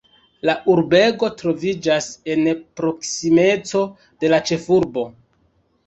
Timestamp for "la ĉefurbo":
4.37-5.11